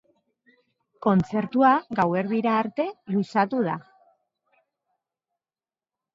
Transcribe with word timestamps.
Kontzertua 1.05 1.73
gauerdira 1.99 2.55
arte 2.63 2.87
luzatu 3.17 3.61
da. 3.69 3.77